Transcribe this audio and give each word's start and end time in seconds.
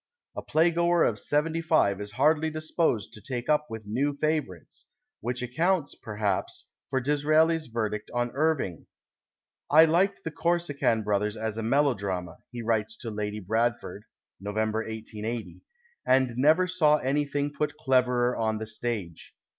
A 0.35 0.41
playgoer 0.41 1.07
of 1.07 1.19
seventy 1.19 1.61
five 1.61 2.01
is 2.01 2.13
hardly 2.13 2.49
disposed 2.49 3.13
to 3.13 3.21
take 3.21 3.47
up 3.47 3.67
with 3.69 3.85
new 3.85 4.17
favourites— 4.17 4.87
which 5.21 5.43
accounts, 5.43 5.93
perhaps, 5.93 6.71
for 6.89 6.99
Dis 6.99 7.23
raeli's 7.23 7.67
verdict 7.67 8.09
on 8.11 8.31
Irving." 8.33 8.87
I 9.79 9.85
liked 9.85 10.23
the 10.23 10.31
Corsican 10.31 11.03
Brothers 11.03 11.37
as 11.37 11.59
a 11.59 11.61
melodrama," 11.61 12.39
he 12.51 12.63
writes 12.63 12.97
to 12.97 13.11
Lady 13.11 13.39
Brad 13.39 13.75
ford 13.79 14.05
(November, 14.39 14.79
1880)," 14.79 15.61
and 16.07 16.35
never 16.35 16.65
saw 16.65 16.97
anything 16.97 17.53
put 17.53 17.77
cleverer 17.77 18.35
on 18.35 18.57
the 18.57 18.65
stage. 18.65 19.35